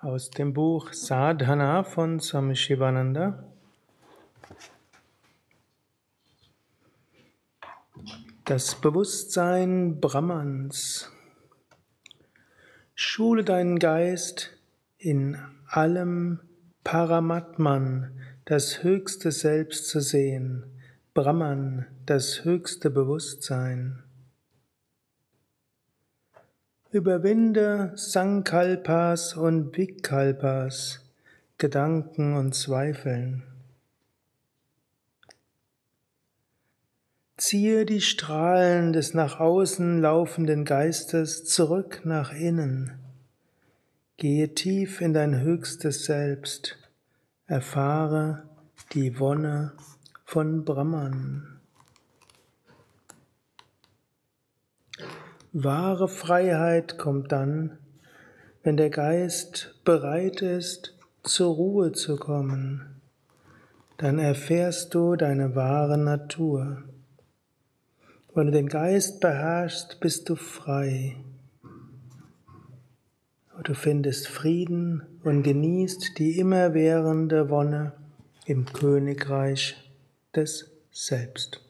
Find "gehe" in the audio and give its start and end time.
44.16-44.54